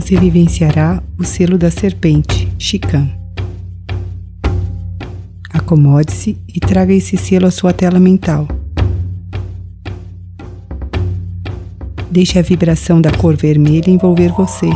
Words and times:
você 0.00 0.16
vivenciará 0.16 1.02
o 1.18 1.24
selo 1.24 1.58
da 1.58 1.70
serpente, 1.70 2.48
Shikan. 2.58 3.06
Acomode-se 5.52 6.38
e 6.48 6.58
traga 6.58 6.94
esse 6.94 7.18
selo 7.18 7.46
à 7.46 7.50
sua 7.50 7.74
tela 7.74 8.00
mental. 8.00 8.48
Deixe 12.10 12.38
a 12.38 12.42
vibração 12.42 12.98
da 12.98 13.12
cor 13.12 13.36
vermelha 13.36 13.90
envolver 13.90 14.32
você. 14.32 14.70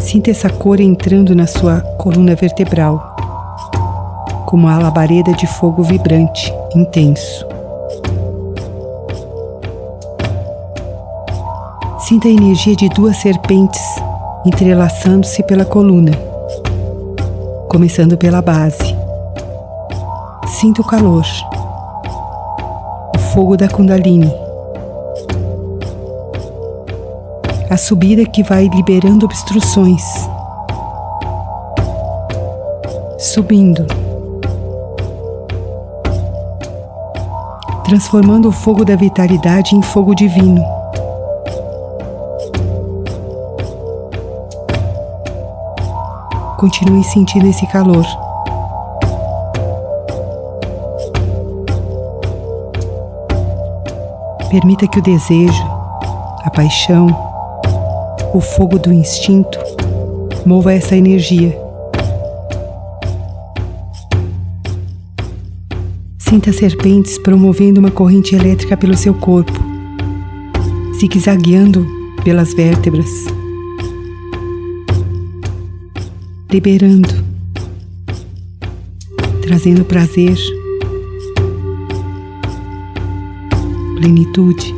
Sinta 0.00 0.32
essa 0.32 0.50
cor 0.50 0.80
entrando 0.80 1.32
na 1.32 1.46
sua 1.46 1.80
coluna 1.96 2.34
vertebral, 2.34 3.14
como 4.46 4.66
a 4.66 4.78
labareda 4.78 5.32
de 5.32 5.46
fogo 5.46 5.84
vibrante, 5.84 6.52
intenso. 6.74 7.55
Sinta 12.16 12.28
a 12.28 12.30
energia 12.30 12.74
de 12.74 12.88
duas 12.88 13.18
serpentes 13.18 13.82
entrelaçando-se 14.46 15.42
pela 15.42 15.66
coluna, 15.66 16.12
começando 17.68 18.16
pela 18.16 18.40
base. 18.40 18.96
Sinta 20.46 20.80
o 20.80 20.84
calor, 20.86 21.26
o 23.14 23.18
fogo 23.18 23.54
da 23.54 23.68
Kundalini, 23.68 24.32
a 27.68 27.76
subida 27.76 28.24
que 28.24 28.42
vai 28.42 28.66
liberando 28.66 29.26
obstruções, 29.26 30.02
subindo, 33.18 33.86
transformando 37.84 38.48
o 38.48 38.52
fogo 38.52 38.86
da 38.86 38.96
vitalidade 38.96 39.76
em 39.76 39.82
fogo 39.82 40.14
divino. 40.14 40.75
Continue 46.56 47.04
sentindo 47.04 47.46
esse 47.46 47.66
calor. 47.66 48.06
Permita 54.50 54.88
que 54.88 54.98
o 54.98 55.02
desejo, 55.02 55.62
a 56.42 56.50
paixão, 56.50 57.08
o 58.32 58.40
fogo 58.40 58.78
do 58.78 58.90
instinto 58.90 59.58
mova 60.46 60.72
essa 60.72 60.96
energia. 60.96 61.60
Sinta 66.18 66.54
serpentes 66.54 67.18
promovendo 67.18 67.80
uma 67.80 67.90
corrente 67.90 68.34
elétrica 68.34 68.78
pelo 68.78 68.96
seu 68.96 69.12
corpo, 69.12 69.60
zigue-zagueando 70.98 71.86
pelas 72.24 72.54
vértebras 72.54 73.10
liberando, 76.50 77.08
trazendo 79.42 79.84
prazer, 79.84 80.36
plenitude, 83.96 84.74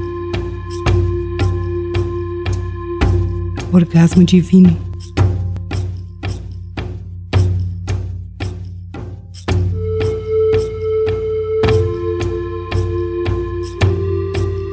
orgasmo 3.72 4.25
divino. 4.25 4.77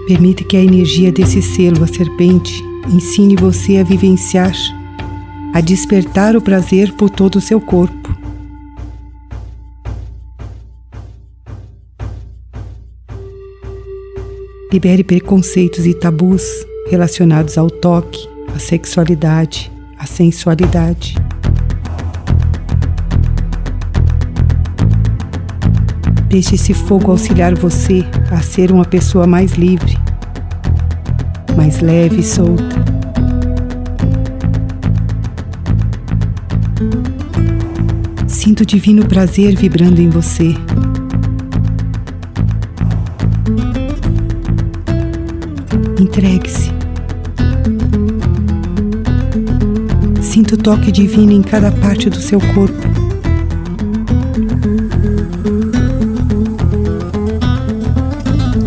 Permite 0.07 0.43
que 0.45 0.55
a 0.55 0.63
energia 0.63 1.11
desse 1.11 1.41
selo, 1.41 1.83
a 1.83 1.87
serpente, 1.87 2.63
ensine 2.87 3.35
você 3.35 3.77
a 3.77 3.83
vivenciar 3.83 4.53
a 5.55 5.61
despertar 5.61 6.35
o 6.35 6.41
prazer 6.41 6.91
por 6.95 7.09
todo 7.09 7.37
o 7.37 7.41
seu 7.41 7.61
corpo. 7.61 8.13
Libere 14.69 15.01
preconceitos 15.01 15.85
e 15.85 15.93
tabus 15.93 16.43
relacionados 16.89 17.57
ao 17.57 17.69
toque, 17.69 18.27
à 18.53 18.59
sexualidade, 18.59 19.71
à 19.97 20.05
sensualidade. 20.05 21.15
Deixe 26.27 26.55
esse 26.55 26.73
fogo 26.73 27.11
auxiliar 27.11 27.55
você 27.55 28.03
a 28.29 28.41
ser 28.41 28.73
uma 28.73 28.83
pessoa 28.83 29.25
mais 29.25 29.53
livre, 29.53 29.97
mais 31.55 31.79
leve 31.79 32.19
e 32.19 32.23
solta. 32.23 33.14
Sinto 38.55 38.67
divino 38.67 39.05
prazer 39.05 39.53
vibrando 39.53 39.99
em 39.99 40.09
você. 40.09 40.55
Entregue-se. 45.99 46.71
Sinto 50.21 50.53
o 50.53 50.57
toque 50.57 50.89
divino 50.89 51.33
em 51.33 51.41
cada 51.41 51.69
parte 51.69 52.09
do 52.09 52.15
seu 52.15 52.39
corpo. 52.39 52.79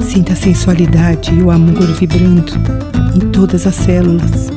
Sinta 0.03 0.35
a 0.35 0.37
sensualidade 0.37 1.33
e 1.33 1.43
o 1.43 1.51
amor 1.51 1.87
vibrando 1.95 2.53
em 3.15 3.21
todas 3.31 3.67
as 3.67 3.75
células. 3.75 4.51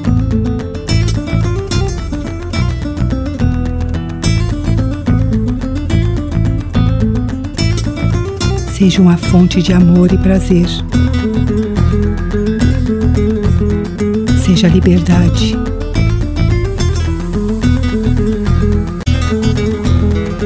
Seja 8.82 9.00
uma 9.00 9.16
fonte 9.16 9.62
de 9.62 9.72
amor 9.74 10.12
e 10.12 10.18
prazer. 10.18 10.66
Seja 14.44 14.68
liberdade. 14.68 15.56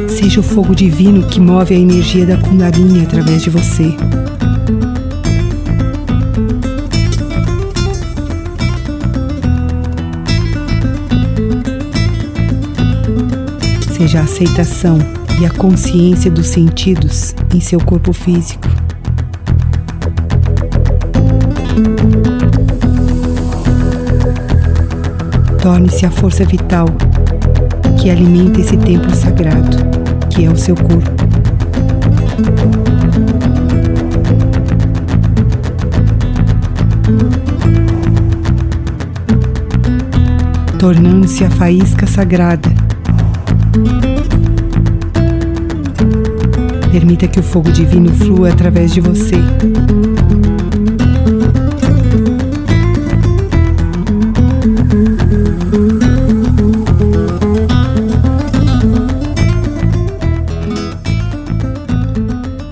Seja 0.09 0.41
o 0.41 0.43
fogo 0.43 0.75
divino 0.75 1.25
que 1.29 1.39
move 1.39 1.73
a 1.73 1.79
energia 1.79 2.25
da 2.25 2.35
Kundalini 2.35 3.03
através 3.03 3.41
de 3.41 3.49
você. 3.49 3.95
Seja 13.97 14.19
a 14.19 14.23
aceitação 14.23 15.24
e 15.39 15.45
a 15.45 15.49
consciência 15.49 16.31
dos 16.31 16.47
sentidos 16.47 17.35
em 17.53 17.59
seu 17.59 17.79
corpo 17.79 18.13
físico. 18.13 18.67
Torne-se 25.61 26.05
a 26.05 26.11
força 26.11 26.45
vital 26.45 26.87
que 27.99 28.09
alimenta 28.09 28.61
esse 28.61 28.77
templo 28.77 29.13
sagrado, 29.15 29.77
que 30.29 30.45
é 30.45 30.49
o 30.49 30.55
seu 30.55 30.75
corpo. 30.75 31.11
Tornando-se 40.77 41.43
a 41.43 41.49
faísca 41.49 42.05
sagrada 42.05 42.74
Permita 46.95 47.27
que 47.27 47.41
o 47.41 47.43
fogo 47.43 47.69
divino 47.73 48.09
flua 48.13 48.53
através 48.53 48.93
de 48.93 49.01
você. 49.01 49.35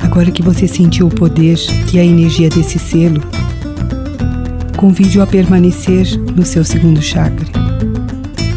Agora 0.02 0.32
que 0.32 0.42
você 0.42 0.70
sentiu 0.70 1.08
o 1.08 1.10
poder 1.10 1.60
e 1.92 2.00
a 2.00 2.06
energia 2.06 2.50
desse 2.50 2.80
selo, 2.80 3.22
convide-o 4.78 5.22
a 5.22 5.28
permanecer 5.28 6.18
no 6.34 6.46
seu 6.46 6.64
segundo 6.64 7.02
chakra, 7.02 7.46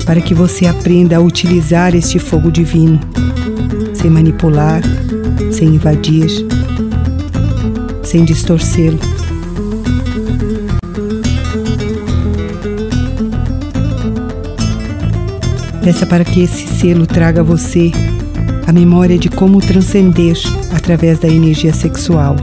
para 0.04 0.20
que 0.20 0.32
você 0.32 0.66
aprenda 0.66 1.16
a 1.16 1.20
utilizar 1.20 1.92
este 1.96 2.20
fogo 2.20 2.52
divino, 2.52 3.00
sem 3.94 4.08
manipular 4.08 4.80
sem 5.52 5.68
invadir, 5.68 6.28
sem 8.02 8.24
distorcê-lo. 8.24 8.98
Peça 15.82 16.04
para 16.04 16.24
que 16.24 16.42
esse 16.42 16.66
selo 16.66 17.06
traga 17.06 17.40
a 17.40 17.44
você 17.44 17.92
a 18.66 18.72
memória 18.72 19.16
de 19.16 19.28
como 19.28 19.60
transcender 19.60 20.36
através 20.74 21.20
da 21.20 21.28
energia 21.28 21.72
sexual. 21.72 22.34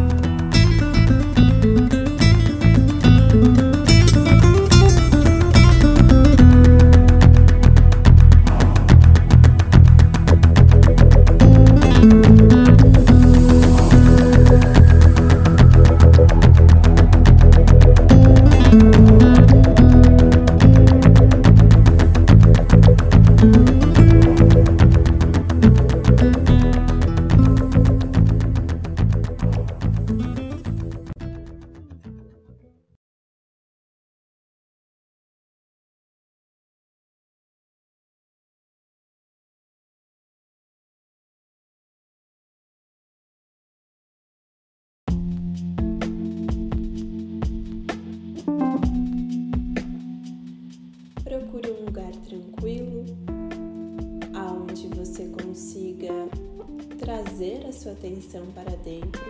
Atenção 58.34 58.46
para 58.48 58.76
dentro 58.78 59.22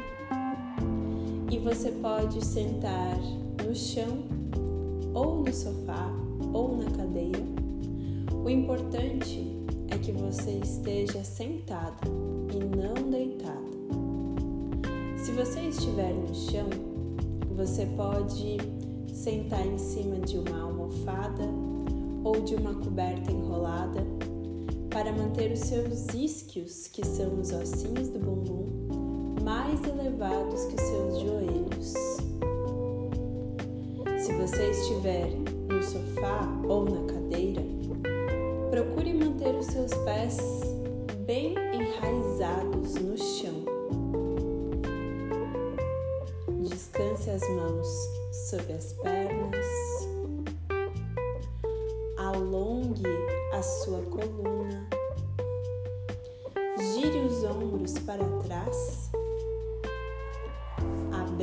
e 1.52 1.60
você 1.60 1.92
pode 1.92 2.44
sentar 2.44 3.20
no 3.66 3.76
chão 3.76 4.24
ou 5.14 5.44
no 5.44 5.54
sofá 5.54 6.10
ou 6.54 6.78
na 6.78 6.90
cadeira. 6.92 7.44
O 8.44 8.50
importante 8.50 9.62
é 9.90 9.98
que 9.98 10.12
você 10.12 10.52
esteja 10.52 11.24
sentado 11.24 12.10
e 12.54 12.60
não 12.76 13.10
deitado. 13.10 13.74
Se 15.18 15.32
você 15.32 15.62
estiver 15.68 16.14
no 16.14 16.34
chão, 16.34 16.70
você 17.56 17.86
pode 17.98 18.58
sentar 19.14 19.66
em 19.66 19.78
cima 19.78 20.20
de 20.20 20.38
uma 20.38 20.62
almofada 20.62 21.44
ou 22.24 22.42
de 22.42 22.56
uma 22.56 22.74
coberta 22.74 23.32
enrolada 23.32 24.02
para 24.90 25.12
manter 25.12 25.52
os 25.52 25.60
seus 25.60 26.14
isquios, 26.14 26.88
que 26.88 27.06
são 27.06 27.40
os 27.40 27.52
ossinhos 27.52 28.10
do 28.10 28.20
bumbum, 28.20 28.83
mais 29.44 29.84
elevados 29.84 30.66
que 30.66 30.76
os 30.76 30.82
seus 30.82 31.20
joelhos. 31.20 31.94
Se 34.18 34.34
você 34.34 34.72
estiver 34.72 35.30
no 35.70 35.84
sofá 35.84 36.48
ou 36.68 36.86
na 36.86 37.14
cadeira, 37.14 37.62
procure 38.72 39.14
manter 39.14 39.54
os 39.56 39.66
seus 39.66 39.94
pés 40.06 40.38
bem 41.26 41.56
enraizados 41.74 42.96
no 42.96 43.18
chão. 43.18 43.64
Descanse 46.62 47.30
as 47.30 47.48
mãos 47.50 47.88
sobre 48.50 48.74
as 48.74 48.94
pernas 48.94 50.14
alongue 52.34 53.04
a 53.52 53.62
sua 53.62 54.02
coluna, 54.04 54.88
gire 56.78 57.20
os 57.20 57.44
ombros 57.44 57.94
para 58.00 58.24
trás, 58.44 59.12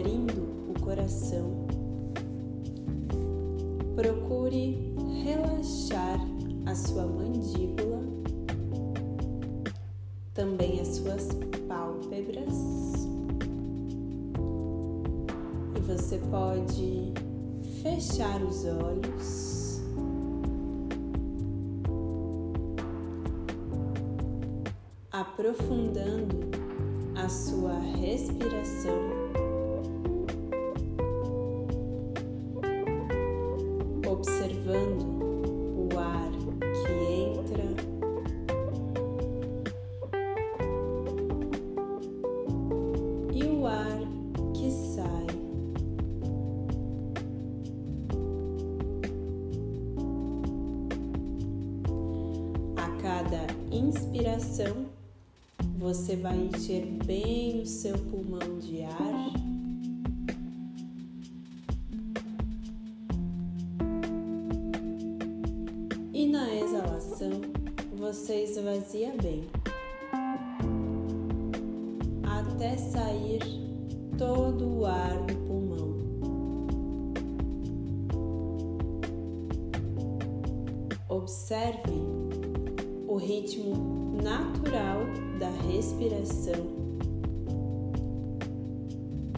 abrindo 0.00 0.70
o 0.70 0.80
coração. 0.80 1.66
Procure 3.94 4.94
relaxar 5.22 6.18
a 6.64 6.74
sua 6.74 7.06
mandíbula, 7.06 8.00
também 10.32 10.80
as 10.80 10.88
suas 10.88 11.28
pálpebras. 11.68 12.54
E 15.76 15.80
você 15.80 16.16
pode 16.30 17.12
fechar 17.82 18.42
os 18.42 18.64
olhos. 18.64 19.60
aprofundando 25.12 26.48
a 27.14 27.28
sua 27.28 27.78
respiração. 27.78 29.19
Observando 34.70 35.02
o 35.76 35.98
ar 35.98 36.30
que 36.30 36.92
entra 37.12 37.64
e 43.34 43.44
o 43.44 43.66
ar 43.66 43.98
que 44.54 44.70
sai. 44.70 45.26
A 52.76 53.02
cada 53.02 53.46
inspiração, 53.74 54.86
você 55.78 56.14
vai 56.14 56.36
encher 56.38 56.86
bem 57.04 57.62
o 57.62 57.66
seu 57.66 57.98
pulmão 57.98 58.58
de 58.60 58.82
ar. 58.84 59.19
Observe 81.10 81.92
o 83.08 83.16
ritmo 83.16 84.12
natural 84.22 85.00
da 85.40 85.50
respiração. 85.68 86.54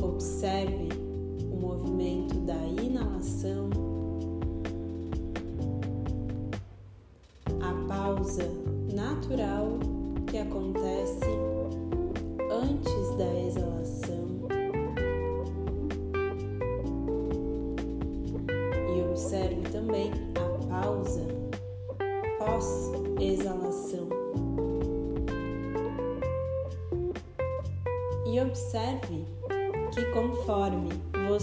Observe 0.02 0.90
o 1.50 1.56
movimento 1.56 2.34
da 2.40 2.58
inalação, 2.82 3.70
a 7.62 7.88
pausa 7.88 8.44
natural 8.92 9.78
que 10.26 10.36
acontece 10.36 11.41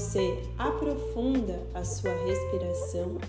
você 0.10 0.42
aprofunda 0.58 1.62
a 1.76 1.84
sua 1.84 2.12
respiração, 2.26 3.20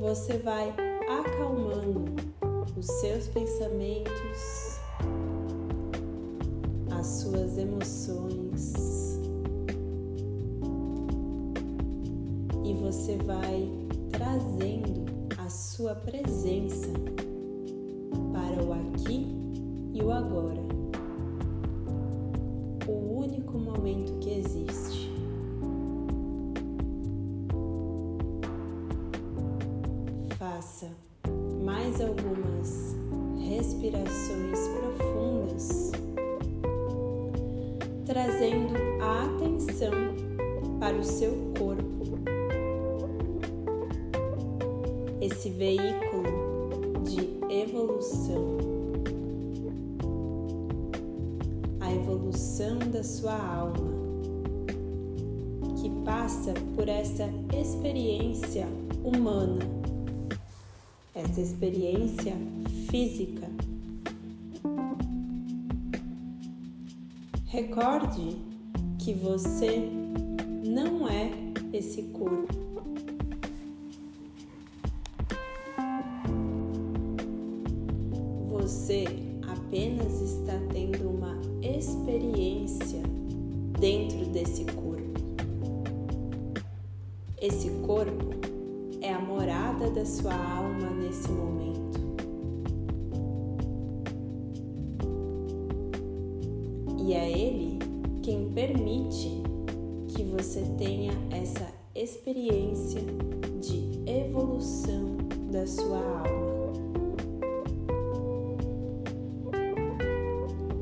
você 0.00 0.38
vai 0.38 0.74
acalmando 1.08 2.04
os 2.76 2.84
seus 2.84 3.28
pensamentos, 3.28 4.80
as 6.98 7.06
suas 7.06 7.58
emoções 7.58 8.74
e 12.64 12.74
você 12.74 13.16
vai 13.18 13.70
trazendo 14.10 15.04
a 15.38 15.48
sua 15.48 15.94
presença 15.94 16.90
para 18.32 18.64
o 18.64 18.72
aqui 18.72 19.28
e 19.94 20.02
o 20.02 20.10
agora 20.10 20.69
Esse 45.20 45.50
veículo 45.50 47.02
de 47.04 47.54
evolução. 47.54 48.70
evolução 52.30 52.78
da 52.90 53.02
sua 53.02 53.36
alma, 53.36 53.90
que 55.80 55.90
passa 56.04 56.54
por 56.76 56.88
essa 56.88 57.28
experiência 57.58 58.66
humana, 59.04 59.58
essa 61.14 61.40
experiência 61.40 62.34
física. 62.90 63.48
Recorde 67.46 68.36
que 68.98 69.12
você 69.12 69.88
não 70.64 71.08
é 71.08 71.30
esse 71.72 72.02
corpo. 72.04 72.69
Da 89.78 90.04
sua 90.04 90.34
alma 90.34 90.90
nesse 90.90 91.30
momento. 91.30 92.00
E 96.98 97.12
é 97.12 97.30
ele 97.30 97.78
quem 98.22 98.50
permite 98.52 99.42
que 100.08 100.22
você 100.24 100.62
tenha 100.76 101.12
essa 101.30 101.66
experiência 101.94 103.00
de 103.60 104.02
evolução 104.06 105.16
da 105.50 105.66
sua 105.66 105.98
alma. 105.98 106.50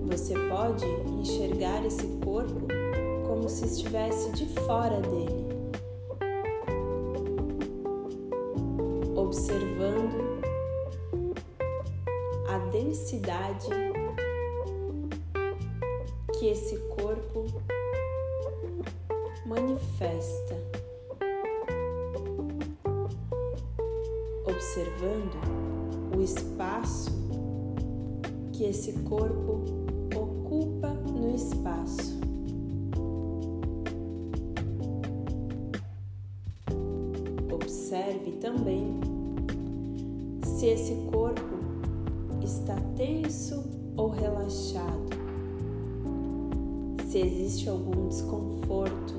Você 0.07 0.35
pode 0.49 0.85
enxergar 1.21 1.85
esse 1.87 2.07
corpo 2.25 2.67
como 3.27 3.49
se 3.49 3.67
estivesse 3.67 4.33
de 4.33 4.47
fora 4.47 5.01
dele, 5.01 5.38
densidade 13.49 13.69
que 16.39 16.47
esse 16.49 16.77
corpo 16.97 17.47
manifesta, 19.47 20.57
observando 24.47 26.17
o 26.17 26.21
espaço 26.21 27.11
que 28.53 28.65
esse 28.65 28.93
corpo 29.05 29.63
ocupa 30.15 30.89
no 30.89 31.35
espaço. 31.35 32.19
Observe 37.53 38.33
também 38.33 39.01
se 40.45 40.67
esse 40.67 40.95
corpo 41.11 41.28
tenso 43.29 43.63
ou 43.95 44.09
relaxado, 44.09 45.11
se 47.11 47.19
existe 47.19 47.69
algum 47.69 48.09
desconforto. 48.09 49.18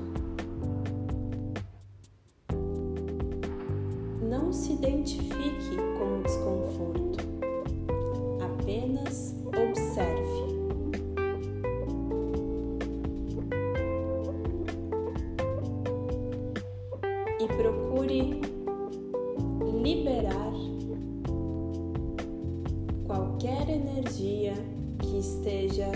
Qualquer 23.10 23.68
energia 23.68 24.54
que 25.00 25.18
esteja 25.18 25.90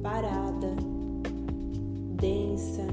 parada, 0.00 0.76
densa, 2.12 2.86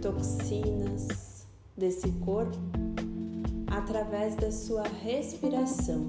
toxinas 0.00 1.46
desse 1.76 2.10
corpo 2.24 2.56
através 3.66 4.34
da 4.36 4.50
sua 4.50 4.84
respiração. 5.02 6.06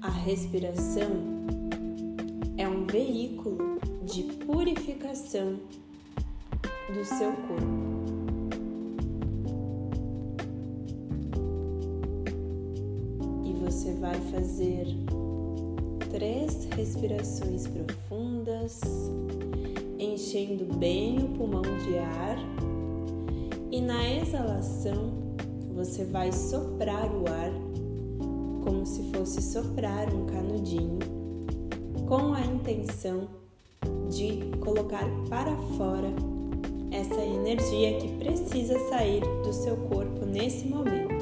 A 0.00 0.10
respiração 0.10 1.10
é 2.56 2.68
um 2.68 2.86
veículo 2.86 3.80
de 4.04 4.22
purificação 4.46 5.58
do 6.88 7.04
seu 7.04 7.32
corpo. 7.32 7.97
Respirações 16.78 17.66
profundas, 17.66 18.80
enchendo 19.98 20.64
bem 20.76 21.18
o 21.18 21.28
pulmão 21.30 21.62
de 21.62 21.98
ar, 21.98 22.38
e 23.72 23.80
na 23.80 24.08
exalação 24.08 25.10
você 25.74 26.04
vai 26.04 26.30
soprar 26.30 27.10
o 27.12 27.28
ar 27.28 27.50
como 28.62 28.86
se 28.86 29.10
fosse 29.12 29.42
soprar 29.42 30.14
um 30.14 30.26
canudinho, 30.26 31.00
com 32.06 32.32
a 32.32 32.42
intenção 32.42 33.26
de 34.08 34.56
colocar 34.60 35.04
para 35.28 35.56
fora 35.76 36.12
essa 36.92 37.20
energia 37.20 37.98
que 37.98 38.08
precisa 38.18 38.78
sair 38.88 39.20
do 39.42 39.52
seu 39.52 39.76
corpo 39.88 40.24
nesse 40.24 40.64
momento. 40.66 41.17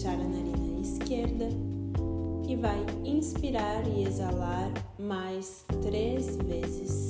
Fechar 0.00 0.14
a 0.14 0.16
narina 0.16 0.80
esquerda 0.80 1.48
e 2.48 2.56
vai 2.56 2.86
inspirar 3.04 3.86
e 3.86 4.04
exalar 4.04 4.72
mais 4.98 5.66
três 5.82 6.38
vezes. 6.38 7.09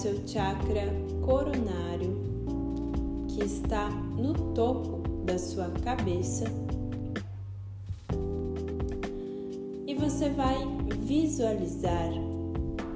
Seu 0.00 0.26
chakra 0.26 0.90
coronário, 1.20 2.16
que 3.28 3.44
está 3.44 3.90
no 3.90 4.32
topo 4.54 5.06
da 5.26 5.36
sua 5.38 5.68
cabeça. 5.84 6.44
E 9.86 9.94
você 9.94 10.30
vai 10.30 10.56
visualizar 11.02 12.14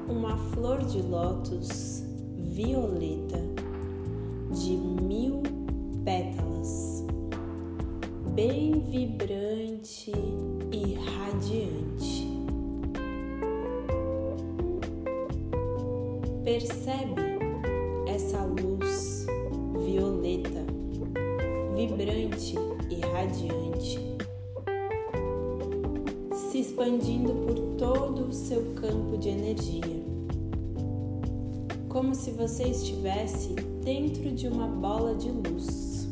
uma 0.08 0.34
flor 0.54 0.82
de 0.86 1.02
lótus 1.02 2.02
violeta 2.38 3.38
de 4.50 4.74
mil 4.74 5.42
pétalas, 6.06 7.04
bem 8.34 8.80
vibrante 8.80 10.10
e 10.72 10.94
radiante. 10.94 12.13
Percebe 16.84 17.14
essa 18.06 18.44
luz 18.44 19.24
violeta, 19.86 20.66
vibrante 21.74 22.56
e 22.90 23.00
radiante, 23.00 23.98
se 26.34 26.58
expandindo 26.58 27.32
por 27.46 27.58
todo 27.78 28.28
o 28.28 28.32
seu 28.34 28.74
campo 28.74 29.16
de 29.16 29.30
energia, 29.30 30.04
como 31.88 32.14
se 32.14 32.32
você 32.32 32.64
estivesse 32.64 33.54
dentro 33.82 34.30
de 34.32 34.46
uma 34.46 34.66
bola 34.66 35.14
de 35.14 35.30
luz. 35.30 36.06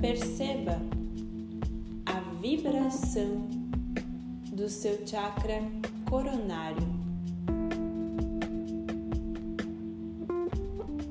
Perceba 0.00 0.80
a 2.06 2.20
vibração 2.40 3.48
do 4.58 4.68
seu 4.68 5.06
chakra 5.06 5.62
coronário. 6.08 6.86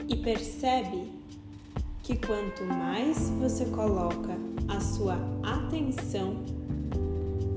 E 0.08 0.16
percebe 0.16 1.12
que 2.04 2.16
quanto 2.16 2.64
mais 2.66 3.30
você 3.32 3.66
coloca 3.66 4.38
a 4.68 4.80
sua 4.80 5.18
atenção 5.44 6.38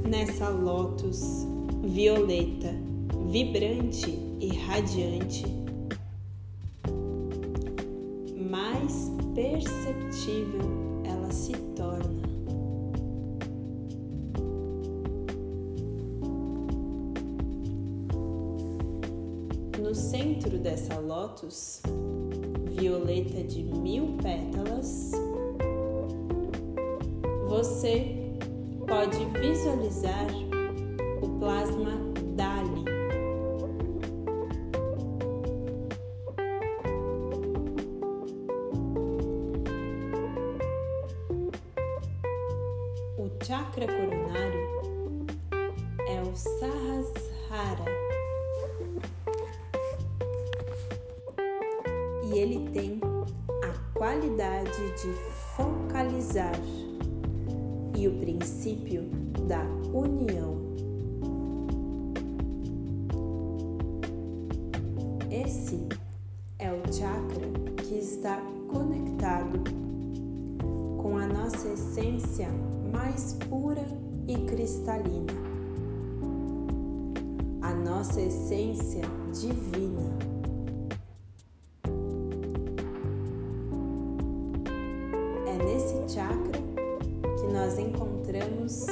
nessa 0.09 0.49
lótus 0.49 1.47
violeta, 1.83 2.75
vibrante 3.31 4.11
e 4.41 4.49
radiante, 4.57 5.45
mais 8.51 9.11
perceptível 9.35 10.70
violeta 22.73 23.43
de 23.45 23.63
mil 23.63 24.17
pétalas, 24.23 25.13
você 27.49 28.17
pode 28.87 29.25
visualizar 29.41 30.27
o 31.23 31.39
plasma 31.39 32.10
cristalina, 75.21 75.51
a 77.63 77.75
nossa 77.75 78.21
essência 78.21 79.03
divina. 79.33 80.19
É 85.47 85.65
nesse 85.65 86.15
chakra 86.15 86.61
que 87.39 87.53
nós 87.53 87.79
encontramos 87.79 88.87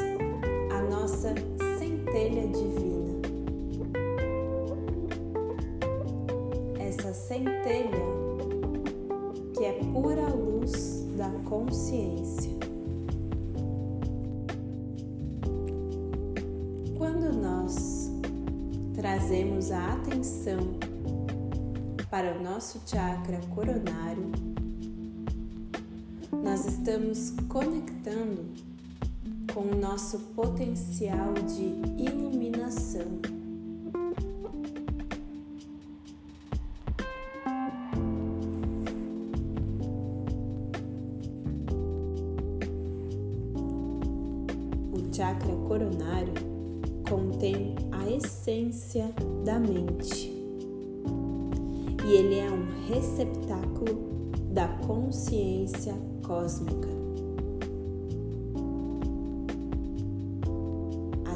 a 0.72 0.82
nossa 0.82 1.34
centelha 1.78 2.46
divina. 2.48 3.18
Essa 6.78 7.12
centelha 7.12 7.97
atenção 20.18 20.58
para 22.10 22.36
o 22.36 22.42
nosso 22.42 22.80
chakra 22.84 23.38
coronário, 23.54 24.32
nós 26.42 26.66
estamos 26.66 27.34
conectando 27.48 28.46
com 29.54 29.60
o 29.60 29.76
nosso 29.76 30.18
potencial 30.34 31.34
de 31.34 32.02
iluminação. 32.02 33.06
O 44.92 45.14
chakra 45.14 45.54
coronário 45.68 46.34
contém 47.08 47.77
essência 48.10 49.12
da 49.44 49.58
mente 49.58 50.38
e 52.08 52.14
ele 52.14 52.38
é 52.38 52.50
um 52.50 52.66
receptáculo 52.88 54.30
da 54.50 54.66
consciência 54.86 55.94
cósmica. 56.26 56.88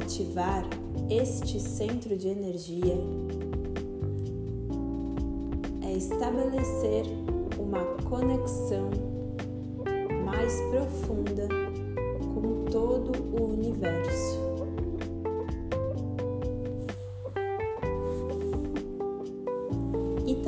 Ativar 0.01 0.65
este 1.09 1.59
centro 1.59 2.17
de 2.17 2.27
energia 2.27 2.97
é 5.83 5.93
estabelecer 5.93 7.05
uma 7.59 7.83
conexão 8.09 8.89
mais 10.25 10.59
profunda 10.71 11.47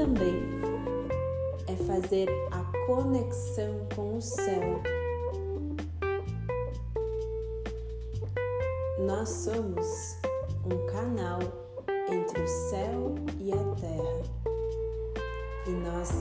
também 0.05 0.43
é 1.67 1.75
fazer 1.75 2.29
a 2.51 2.63
conexão 2.85 3.87
com 3.95 4.17
o 4.17 4.21
céu. 4.21 4.81
Nós 8.99 9.29
somos 9.29 10.17
um 10.63 10.91
canal 10.91 11.39
entre 12.07 12.39
o 12.39 12.47
céu 12.47 13.15
e 13.39 13.51
a 13.51 13.63
terra. 13.81 14.21
E 15.65 15.71
nós 15.71 16.11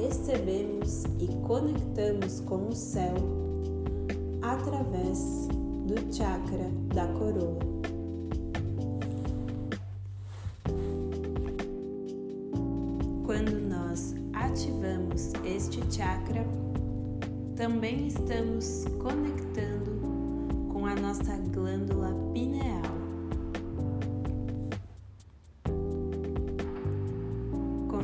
recebemos 0.00 1.04
e 1.18 1.28
conectamos 1.46 2.40
com 2.40 2.68
o 2.68 2.72
céu 2.72 3.14
através 4.40 5.46
do 5.86 6.14
chakra 6.14 6.70
da 6.94 7.06
coroa. 7.18 7.75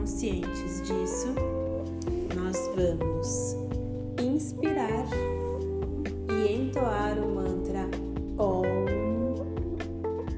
conscientes 0.02 0.82
disso, 0.82 1.32
nós 2.34 2.58
vamos 2.74 3.56
inspirar 4.20 5.06
e 6.28 6.54
entoar 6.54 7.16
o 7.20 7.32
mantra 7.32 7.88
OM 8.36 9.36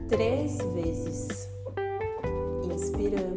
três 0.06 0.58
vezes. 0.74 1.48
Inspirando 2.74 3.33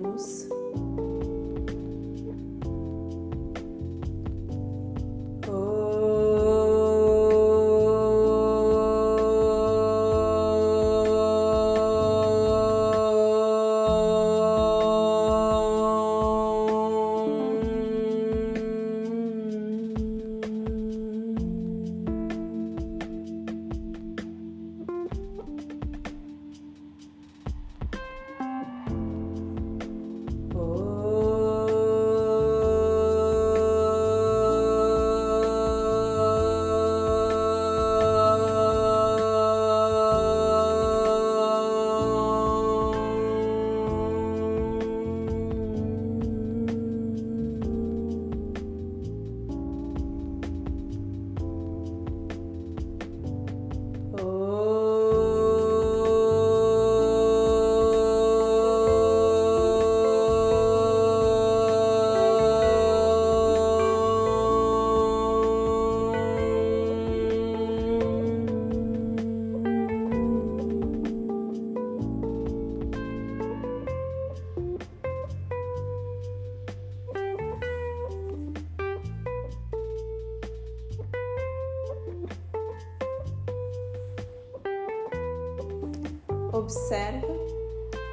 Observa 86.58 87.28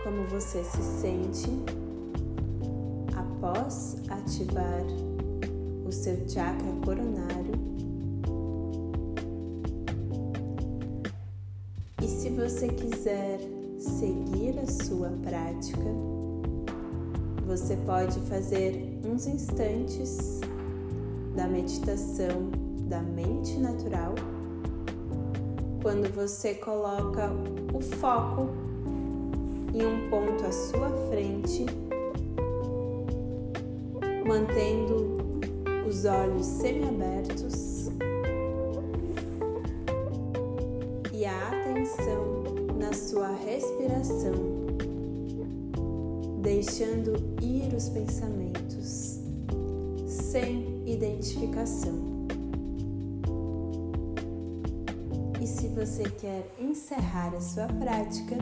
como 0.02 0.24
você 0.24 0.62
se 0.64 0.82
sente 1.00 1.48
após 3.16 3.96
ativar 4.10 4.84
o 5.86 5.90
seu 5.90 6.28
chakra 6.28 6.68
coronário. 6.84 7.54
E 12.02 12.06
se 12.06 12.28
você 12.28 12.68
quiser 12.68 13.40
seguir 13.78 14.58
a 14.58 14.66
sua 14.66 15.08
prática, 15.22 15.90
você 17.46 17.78
pode 17.78 18.20
fazer 18.28 19.00
uns 19.06 19.26
instantes 19.26 20.40
da 21.34 21.48
meditação 21.48 22.50
da 22.90 23.00
mente 23.00 23.56
natural 23.56 24.14
quando 25.84 26.10
você 26.14 26.54
coloca 26.54 27.30
o 27.74 27.78
foco 27.78 28.48
em 29.74 29.84
um 29.84 30.08
ponto 30.08 30.46
à 30.46 30.50
sua 30.50 30.88
frente, 31.10 31.66
mantendo 34.26 35.18
os 35.86 36.06
olhos 36.06 36.46
semiabertos 36.46 37.90
e 41.12 41.26
a 41.26 41.48
atenção 41.48 42.44
na 42.78 42.94
sua 42.94 43.28
respiração, 43.28 44.32
deixando 46.40 47.12
ir 47.42 47.74
os 47.74 47.90
pensamentos 47.90 49.20
sem 50.06 50.82
identificação. 50.86 52.13
E 55.44 55.46
se 55.46 55.68
você 55.68 56.04
quer 56.04 56.56
encerrar 56.58 57.34
a 57.34 57.40
sua 57.42 57.66
prática, 57.66 58.34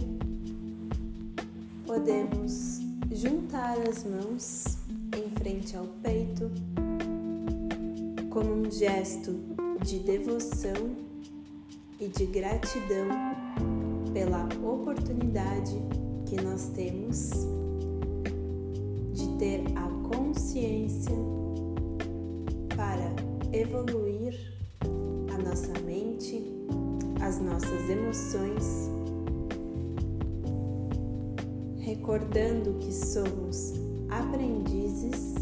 podemos 1.84 2.78
juntar 3.10 3.76
as 3.88 4.04
mãos 4.04 4.78
em 5.16 5.28
frente 5.40 5.76
ao 5.76 5.84
peito 6.00 6.48
como 8.30 8.54
um 8.54 8.70
gesto 8.70 9.34
de 9.84 9.98
devoção 9.98 10.94
e 11.98 12.06
de 12.06 12.24
gratidão 12.24 13.08
pela 14.14 14.44
oportunidade 14.64 15.74
que 16.24 16.40
nós 16.40 16.68
temos 16.68 17.30
de 19.12 19.26
ter 19.40 19.64
a 19.76 19.88
consciência 20.08 21.16
para 22.76 23.12
evoluir 23.52 24.61
nossa 25.42 25.72
mente 25.84 26.62
as 27.22 27.40
nossas 27.40 27.88
emoções, 27.88 28.90
recordando 31.78 32.74
que 32.80 32.92
somos 32.92 33.74
aprendizes 34.10 35.34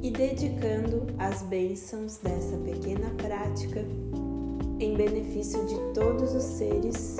e 0.00 0.10
dedicando 0.10 1.06
as 1.18 1.42
bênçãos 1.42 2.18
dessa 2.18 2.56
pequena 2.58 3.10
prática 3.16 3.84
em 4.78 4.94
benefício 4.94 5.66
de 5.66 5.74
todos 5.92 6.32
os 6.32 6.44
seres, 6.44 7.16